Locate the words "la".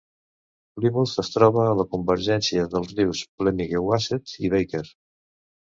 1.81-1.85